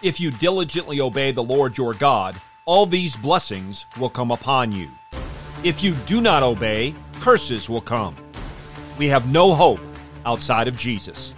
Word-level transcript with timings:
If 0.00 0.20
you 0.20 0.30
diligently 0.30 1.00
obey 1.00 1.32
the 1.32 1.42
Lord 1.42 1.76
your 1.76 1.92
God, 1.92 2.40
all 2.66 2.86
these 2.86 3.16
blessings 3.16 3.84
will 3.98 4.08
come 4.08 4.30
upon 4.30 4.70
you. 4.70 4.88
If 5.64 5.82
you 5.82 5.94
do 6.06 6.20
not 6.20 6.44
obey, 6.44 6.94
curses 7.14 7.68
will 7.68 7.80
come. 7.80 8.14
We 8.96 9.08
have 9.08 9.32
no 9.32 9.54
hope 9.54 9.80
outside 10.24 10.68
of 10.68 10.76
Jesus. 10.76 11.34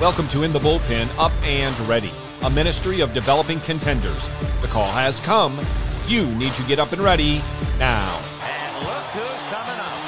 Welcome 0.00 0.28
to 0.28 0.44
In 0.44 0.54
the 0.54 0.58
Bullpen 0.58 1.10
Up 1.18 1.30
and 1.42 1.78
Ready, 1.80 2.10
a 2.40 2.48
ministry 2.48 3.02
of 3.02 3.12
developing 3.12 3.60
contenders. 3.60 4.30
The 4.62 4.66
call 4.68 4.90
has 4.90 5.20
come. 5.20 5.60
You 6.08 6.24
need 6.36 6.54
to 6.54 6.62
get 6.62 6.78
up 6.78 6.92
and 6.92 7.02
ready 7.02 7.42
now. 7.78 8.18
And 8.42 8.86
look 8.86 9.04
who's 9.12 9.42
coming 9.52 9.76
up. 9.76 10.00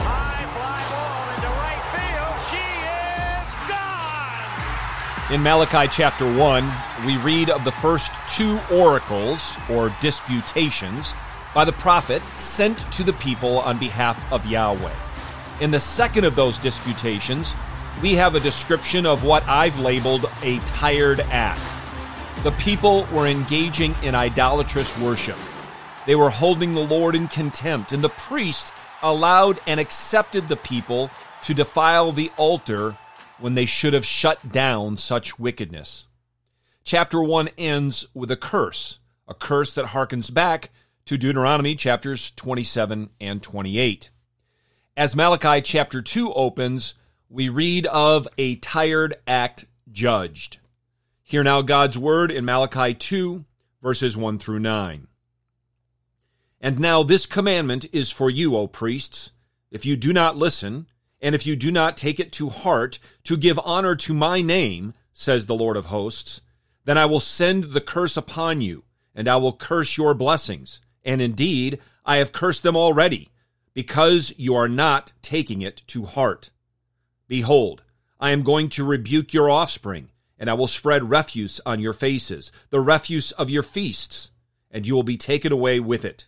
High 0.00 0.46
fly 0.54 0.80
ball 0.88 1.34
into 1.34 1.50
right 1.60 1.84
field. 1.92 2.38
She 2.48 2.64
is 3.36 3.52
gone. 5.28 5.34
In 5.34 5.42
Malachi 5.42 5.86
chapter 5.94 6.24
1, 6.34 6.72
we 7.04 7.18
read 7.18 7.50
of 7.50 7.62
the 7.64 7.72
first 7.72 8.10
two 8.34 8.58
oracles, 8.70 9.54
or 9.68 9.94
disputations, 10.00 11.12
by 11.54 11.66
the 11.66 11.72
prophet 11.72 12.26
sent 12.38 12.78
to 12.92 13.02
the 13.02 13.12
people 13.12 13.58
on 13.58 13.76
behalf 13.76 14.32
of 14.32 14.46
Yahweh. 14.46 14.94
In 15.60 15.70
the 15.70 15.78
second 15.78 16.24
of 16.24 16.34
those 16.36 16.58
disputations, 16.58 17.54
we 18.00 18.14
have 18.14 18.34
a 18.34 18.40
description 18.40 19.06
of 19.06 19.24
what 19.24 19.46
I've 19.48 19.78
labeled 19.78 20.30
a 20.42 20.58
tired 20.60 21.20
act. 21.20 21.60
The 22.44 22.52
people 22.52 23.06
were 23.12 23.26
engaging 23.26 23.94
in 24.02 24.14
idolatrous 24.14 24.98
worship. 24.98 25.36
They 26.06 26.14
were 26.16 26.30
holding 26.30 26.72
the 26.72 26.80
Lord 26.80 27.14
in 27.14 27.28
contempt, 27.28 27.92
and 27.92 28.02
the 28.02 28.08
priest 28.08 28.72
allowed 29.02 29.60
and 29.66 29.78
accepted 29.78 30.48
the 30.48 30.56
people 30.56 31.10
to 31.42 31.54
defile 31.54 32.12
the 32.12 32.30
altar 32.36 32.96
when 33.38 33.54
they 33.54 33.66
should 33.66 33.92
have 33.92 34.06
shut 34.06 34.52
down 34.52 34.96
such 34.96 35.38
wickedness. 35.38 36.06
Chapter 36.84 37.22
1 37.22 37.50
ends 37.58 38.06
with 38.14 38.30
a 38.30 38.36
curse, 38.36 38.98
a 39.28 39.34
curse 39.34 39.74
that 39.74 39.86
harkens 39.86 40.32
back 40.32 40.70
to 41.04 41.18
Deuteronomy 41.18 41.74
chapters 41.74 42.30
27 42.32 43.10
and 43.20 43.42
28. 43.42 44.10
As 44.96 45.16
Malachi 45.16 45.60
chapter 45.62 46.02
2 46.02 46.32
opens, 46.34 46.94
we 47.32 47.48
read 47.48 47.86
of 47.86 48.28
a 48.36 48.56
tired 48.56 49.14
act 49.26 49.64
judged. 49.90 50.58
Hear 51.22 51.42
now 51.42 51.62
God's 51.62 51.96
word 51.96 52.30
in 52.30 52.44
Malachi 52.44 52.92
2, 52.92 53.46
verses 53.80 54.18
1 54.18 54.38
through 54.38 54.58
9. 54.58 55.06
And 56.60 56.78
now 56.78 57.02
this 57.02 57.24
commandment 57.24 57.86
is 57.90 58.12
for 58.12 58.28
you, 58.28 58.54
O 58.54 58.66
priests, 58.66 59.32
if 59.70 59.86
you 59.86 59.96
do 59.96 60.12
not 60.12 60.36
listen, 60.36 60.86
and 61.22 61.34
if 61.34 61.46
you 61.46 61.56
do 61.56 61.70
not 61.70 61.96
take 61.96 62.20
it 62.20 62.32
to 62.32 62.50
heart 62.50 62.98
to 63.24 63.38
give 63.38 63.58
honor 63.64 63.96
to 63.96 64.12
my 64.12 64.42
name, 64.42 64.92
says 65.14 65.46
the 65.46 65.54
Lord 65.54 65.78
of 65.78 65.86
hosts, 65.86 66.42
then 66.84 66.98
I 66.98 67.06
will 67.06 67.18
send 67.18 67.64
the 67.64 67.80
curse 67.80 68.18
upon 68.18 68.60
you, 68.60 68.84
and 69.14 69.26
I 69.26 69.36
will 69.36 69.54
curse 69.54 69.96
your 69.96 70.12
blessings. 70.12 70.82
And 71.02 71.22
indeed, 71.22 71.78
I 72.04 72.18
have 72.18 72.32
cursed 72.32 72.62
them 72.62 72.76
already, 72.76 73.30
because 73.72 74.34
you 74.36 74.54
are 74.54 74.68
not 74.68 75.14
taking 75.22 75.62
it 75.62 75.80
to 75.86 76.04
heart. 76.04 76.50
Behold, 77.32 77.82
I 78.20 78.30
am 78.32 78.42
going 78.42 78.68
to 78.68 78.84
rebuke 78.84 79.32
your 79.32 79.48
offspring, 79.48 80.10
and 80.38 80.50
I 80.50 80.52
will 80.52 80.66
spread 80.66 81.08
refuse 81.08 81.62
on 81.64 81.80
your 81.80 81.94
faces, 81.94 82.52
the 82.68 82.78
refuse 82.78 83.32
of 83.32 83.48
your 83.48 83.62
feasts, 83.62 84.32
and 84.70 84.86
you 84.86 84.94
will 84.94 85.02
be 85.02 85.16
taken 85.16 85.50
away 85.50 85.80
with 85.80 86.04
it. 86.04 86.26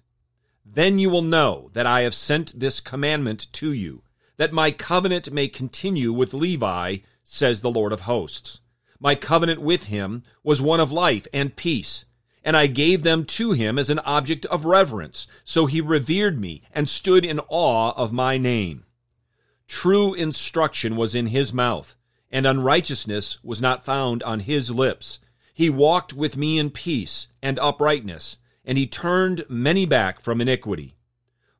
Then 0.64 0.98
you 0.98 1.10
will 1.10 1.20
know 1.20 1.68
that 1.74 1.86
I 1.86 2.04
have 2.04 2.14
sent 2.14 2.58
this 2.58 2.80
commandment 2.80 3.52
to 3.52 3.70
you, 3.70 4.02
that 4.38 4.54
my 4.54 4.70
covenant 4.70 5.30
may 5.30 5.46
continue 5.46 6.10
with 6.10 6.32
Levi, 6.32 7.00
says 7.22 7.60
the 7.60 7.70
Lord 7.70 7.92
of 7.92 8.08
hosts. 8.08 8.62
My 8.98 9.14
covenant 9.14 9.60
with 9.60 9.88
him 9.88 10.22
was 10.42 10.62
one 10.62 10.80
of 10.80 10.90
life 10.90 11.26
and 11.34 11.54
peace, 11.54 12.06
and 12.42 12.56
I 12.56 12.66
gave 12.66 13.02
them 13.02 13.26
to 13.26 13.52
him 13.52 13.78
as 13.78 13.90
an 13.90 13.98
object 14.06 14.46
of 14.46 14.64
reverence, 14.64 15.26
so 15.44 15.66
he 15.66 15.82
revered 15.82 16.40
me 16.40 16.62
and 16.72 16.88
stood 16.88 17.26
in 17.26 17.40
awe 17.50 17.92
of 17.94 18.10
my 18.10 18.38
name. 18.38 18.86
True 19.66 20.14
instruction 20.14 20.96
was 20.96 21.14
in 21.14 21.28
his 21.28 21.52
mouth, 21.52 21.96
and 22.30 22.46
unrighteousness 22.46 23.42
was 23.42 23.62
not 23.62 23.84
found 23.84 24.22
on 24.22 24.40
his 24.40 24.70
lips. 24.70 25.20
He 25.54 25.70
walked 25.70 26.12
with 26.12 26.36
me 26.36 26.58
in 26.58 26.70
peace 26.70 27.28
and 27.42 27.58
uprightness, 27.58 28.38
and 28.64 28.76
he 28.76 28.86
turned 28.86 29.44
many 29.48 29.86
back 29.86 30.20
from 30.20 30.40
iniquity. 30.40 30.96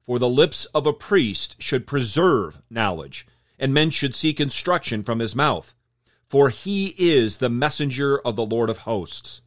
For 0.03 0.19
the 0.19 0.29
lips 0.29 0.65
of 0.67 0.87
a 0.87 0.93
priest 0.93 1.63
should 1.63 1.87
preserve 1.87 2.61
knowledge, 2.69 3.27
and 3.59 3.73
men 3.73 3.91
should 3.91 4.15
seek 4.15 4.41
instruction 4.41 5.03
from 5.03 5.21
his 5.21 5.35
mouth. 5.35 5.75
For 6.29 6.49
he 6.49 6.95
is 6.99 7.39
the 7.39 7.49
messenger 7.49 8.19
of 8.19 8.37
the 8.37 8.45
Lord 8.45 8.69
of 8.69 8.79
hosts. 8.79 9.43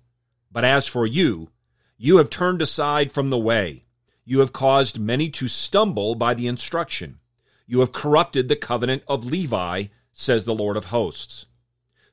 But 0.51 0.63
as 0.63 0.87
for 0.87 1.05
you, 1.05 1.49
you 1.97 2.17
have 2.17 2.29
turned 2.29 2.61
aside 2.61 3.11
from 3.11 3.29
the 3.29 3.37
way. 3.37 3.83
You 4.23 4.39
have 4.39 4.53
caused 4.53 4.99
many 4.99 5.29
to 5.31 5.47
stumble 5.47 6.15
by 6.15 6.33
the 6.33 6.47
instruction. 6.47 7.19
You 7.67 7.81
have 7.81 7.91
corrupted 7.91 8.47
the 8.47 8.55
covenant 8.55 9.03
of 9.07 9.25
Levi, 9.25 9.85
says 10.13 10.45
the 10.45 10.55
Lord 10.55 10.77
of 10.77 10.85
hosts. 10.85 11.45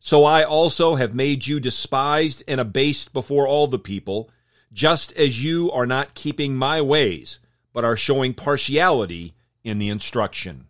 So 0.01 0.25
I 0.25 0.43
also 0.43 0.97
have 0.97 1.15
made 1.15 1.47
you 1.47 1.61
despised 1.61 2.43
and 2.47 2.61
abased 2.61 3.15
before 3.15 3.47
all 3.47 3.69
the 3.69 3.79
people, 3.79 4.31
just 4.73 5.13
as 5.15 5.43
you 5.43 5.71
are 5.71 5.87
not 5.87 6.15
keeping 6.15 6.57
my 6.57 6.83
ways, 6.83 7.39
but 7.73 7.85
are 7.85 7.97
showing 7.97 8.35
partiality 8.35 9.35
in 9.63 9.79
the 9.79 9.89
instruction. 9.89 10.67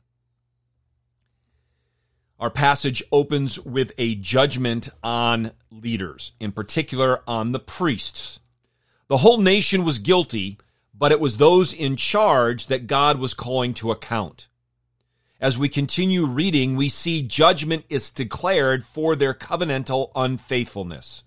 Our 2.39 2.51
passage 2.51 3.03
opens 3.11 3.59
with 3.59 3.93
a 3.97 4.15
judgment 4.17 4.91
on 5.03 5.53
leaders, 5.71 6.33
in 6.39 6.53
particular 6.53 7.23
on 7.27 7.53
the 7.53 7.59
priests. 7.59 8.39
The 9.09 9.19
whole 9.19 9.39
nation 9.39 9.85
was 9.85 9.99
guilty, 9.99 10.59
but 10.93 11.11
it 11.11 11.21
was 11.21 11.39
those 11.39 11.73
in 11.73 11.97
charge 11.97 12.67
that 12.67 12.87
God 12.87 13.19
was 13.19 13.35
calling 13.35 13.73
to 13.75 13.91
account. 13.91 14.49
As 15.41 15.59
we 15.59 15.69
continue 15.69 16.27
reading, 16.27 16.77
we 16.77 16.89
see 16.89 17.23
judgment 17.23 17.85
is 17.89 18.11
declared 18.11 18.85
for 18.85 19.17
their 19.17 19.35
covenantal 19.35 20.11
unfaithfulness. 20.15 21.25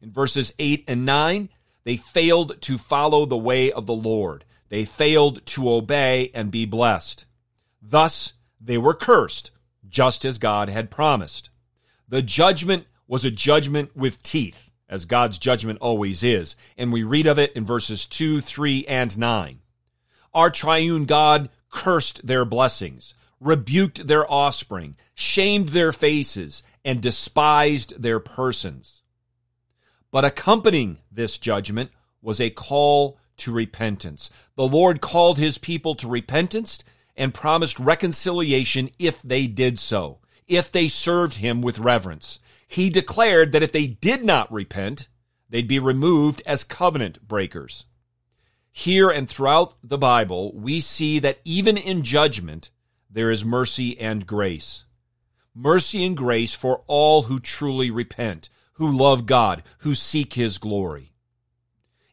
In 0.00 0.10
verses 0.10 0.54
8 0.58 0.84
and 0.88 1.04
9, 1.04 1.48
they 1.84 1.96
failed 1.96 2.60
to 2.62 2.78
follow 2.78 3.26
the 3.26 3.36
way 3.36 3.70
of 3.70 3.86
the 3.86 3.94
Lord. 3.94 4.44
They 4.68 4.84
failed 4.84 5.44
to 5.46 5.70
obey 5.70 6.30
and 6.34 6.50
be 6.50 6.64
blessed. 6.64 7.26
Thus, 7.80 8.34
they 8.60 8.78
were 8.78 8.94
cursed, 8.94 9.50
just 9.88 10.24
as 10.24 10.38
God 10.38 10.68
had 10.68 10.90
promised. 10.90 11.50
The 12.08 12.22
judgment 12.22 12.86
was 13.06 13.24
a 13.24 13.30
judgment 13.30 13.94
with 13.94 14.22
teeth, 14.22 14.70
as 14.88 15.04
God's 15.04 15.38
judgment 15.38 15.78
always 15.80 16.22
is, 16.22 16.56
and 16.78 16.92
we 16.92 17.02
read 17.02 17.26
of 17.26 17.38
it 17.38 17.52
in 17.52 17.66
verses 17.66 18.06
2, 18.06 18.40
3, 18.40 18.86
and 18.86 19.18
9. 19.18 19.58
Our 20.32 20.50
triune 20.50 21.04
God 21.04 21.50
cursed 21.70 22.26
their 22.26 22.44
blessings, 22.44 23.14
rebuked 23.42 24.06
their 24.06 24.30
offspring, 24.30 24.96
shamed 25.14 25.70
their 25.70 25.92
faces, 25.92 26.62
and 26.84 27.00
despised 27.00 28.00
their 28.00 28.20
persons. 28.20 29.02
But 30.10 30.24
accompanying 30.24 30.98
this 31.10 31.38
judgment 31.38 31.90
was 32.20 32.40
a 32.40 32.50
call 32.50 33.18
to 33.38 33.52
repentance. 33.52 34.30
The 34.56 34.66
Lord 34.66 35.00
called 35.00 35.38
his 35.38 35.58
people 35.58 35.94
to 35.96 36.08
repentance 36.08 36.84
and 37.16 37.34
promised 37.34 37.78
reconciliation 37.78 38.90
if 38.98 39.20
they 39.22 39.46
did 39.46 39.78
so, 39.78 40.18
if 40.46 40.70
they 40.70 40.88
served 40.88 41.36
him 41.36 41.62
with 41.62 41.78
reverence. 41.78 42.38
He 42.66 42.90
declared 42.90 43.52
that 43.52 43.62
if 43.62 43.72
they 43.72 43.86
did 43.86 44.24
not 44.24 44.52
repent, 44.52 45.08
they'd 45.48 45.68
be 45.68 45.78
removed 45.78 46.42
as 46.46 46.64
covenant 46.64 47.26
breakers. 47.26 47.84
Here 48.70 49.10
and 49.10 49.28
throughout 49.28 49.74
the 49.82 49.98
Bible, 49.98 50.52
we 50.54 50.80
see 50.80 51.18
that 51.18 51.40
even 51.44 51.76
in 51.76 52.02
judgment, 52.02 52.70
there 53.12 53.30
is 53.30 53.44
mercy 53.44 53.98
and 54.00 54.26
grace. 54.26 54.86
Mercy 55.54 56.04
and 56.04 56.16
grace 56.16 56.54
for 56.54 56.82
all 56.86 57.24
who 57.24 57.38
truly 57.38 57.90
repent, 57.90 58.48
who 58.74 58.90
love 58.90 59.26
God, 59.26 59.62
who 59.78 59.94
seek 59.94 60.32
his 60.32 60.56
glory. 60.56 61.12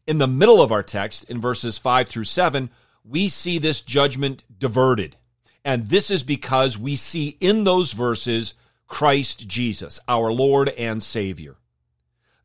In 0.06 0.18
the 0.18 0.28
middle 0.28 0.62
of 0.62 0.72
our 0.74 0.84
text, 0.84 1.30
in 1.30 1.40
verses 1.40 1.78
5 1.78 2.10
through 2.10 2.26
7, 2.26 2.70
we 3.06 3.30
see 3.30 3.60
this 3.60 3.82
judgment 3.82 4.44
diverted. 4.60 5.16
And 5.64 5.88
this 5.88 6.12
is 6.12 6.24
because 6.24 6.78
we 6.78 6.96
see 6.96 7.38
in 7.40 7.64
those 7.64 7.94
verses 7.94 8.56
Christ 8.88 9.48
Jesus, 9.48 10.00
our 10.08 10.34
Lord 10.34 10.70
and 10.70 11.02
Savior. 11.02 11.58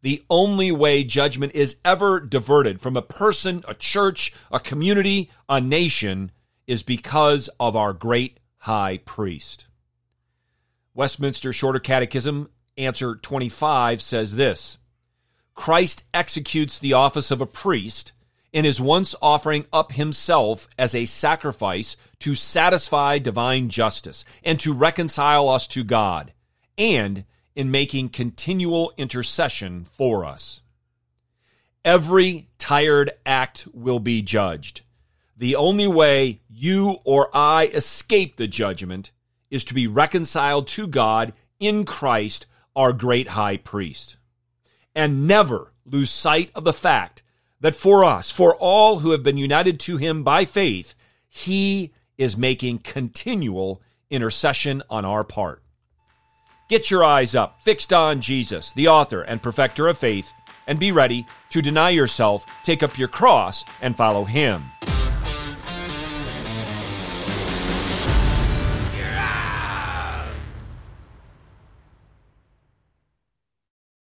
The 0.03 0.23
only 0.29 0.71
way 0.71 1.03
judgment 1.03 1.55
is 1.55 1.77
ever 1.85 2.21
diverted 2.21 2.81
from 2.81 2.97
a 2.97 3.03
person, 3.03 3.65
a 3.67 3.75
church, 3.75 4.33
a 4.53 4.61
community, 4.61 5.31
a 5.49 5.61
nation 5.61 6.31
is 6.67 6.83
because 6.83 7.49
of 7.59 7.75
our 7.75 7.93
great 7.93 8.39
high 8.65 8.97
priest. 9.05 9.67
Westminster 10.95 11.53
Shorter 11.53 11.79
Catechism, 11.79 12.49
answer 12.79 13.15
25, 13.15 14.01
says 14.01 14.37
this 14.37 14.79
Christ 15.55 16.05
executes 16.15 16.79
the 16.79 16.95
office 16.95 17.31
of 17.31 17.43
a 17.43 17.47
priest 17.47 18.13
in 18.55 18.65
his 18.65 18.81
once 18.81 19.15
offering 19.21 19.67
up 19.71 19.93
himself 19.93 20.67
as 20.79 20.95
a 20.95 21.05
sacrifice 21.05 21.99
to 22.21 22.35
satisfy 22.35 23.19
divine 23.19 23.69
justice 23.69 24.25
and 24.43 24.59
to 24.61 24.73
reconcile 24.73 25.51
us 25.51 25.69
to 25.69 25.85
God, 25.85 26.33
and 26.79 27.27
in 27.55 27.71
making 27.71 28.09
continual 28.09 28.95
intercession 28.97 29.85
for 29.99 30.25
us. 30.25 30.63
Every 31.85 32.49
tired 32.57 33.11
act 33.27 33.69
will 33.75 34.01
be 34.01 34.23
judged. 34.23 34.84
The 35.37 35.57
only 35.57 35.87
way 35.87 36.41
you 36.49 36.99
or 37.05 37.29
I 37.35 37.67
escape 37.67 38.37
the 38.37 38.47
judgment 38.47 39.11
is 39.51 39.65
to 39.65 39.75
be 39.75 39.87
reconciled 39.87 40.69
to 40.69 40.87
God 40.87 41.33
in 41.59 41.85
Christ, 41.85 42.47
our 42.77 42.93
great 42.93 43.29
high 43.29 43.57
priest. 43.57 44.17
And 44.95 45.27
never 45.27 45.73
lose 45.85 46.11
sight 46.11 46.51
of 46.55 46.65
the 46.65 46.73
fact 46.73 47.23
that 47.61 47.75
for 47.75 48.05
us, 48.05 48.31
for 48.31 48.55
all 48.57 49.01
who 49.01 49.11
have 49.11 49.23
been 49.23 49.37
united 49.37 49.81
to 49.81 49.97
him 49.97 50.23
by 50.23 50.45
faith, 50.45 50.95
he 51.29 51.93
is 52.17 52.37
making 52.37 52.79
continual 52.79 53.83
intercession 54.11 54.83
on 54.89 55.05
our 55.05 55.25
part. 55.25 55.63
Get 56.69 56.91
your 56.91 57.05
eyes 57.05 57.35
up, 57.35 57.59
fixed 57.65 57.93
on 57.93 58.21
Jesus, 58.21 58.73
the 58.73 58.89
author 58.89 59.23
and 59.23 59.43
perfecter 59.43 59.89
of 59.89 59.99
faith, 59.99 60.33
and 60.67 60.79
be 60.79 60.93
ready 60.93 61.27
to 61.51 61.61
deny 61.61 61.91
yourself, 61.91 62.47
take 62.63 62.83
up 62.83 62.99
your 62.99 63.09
cross, 63.09 63.65
and 63.83 63.97
follow 63.97 64.25
him. 64.25 64.63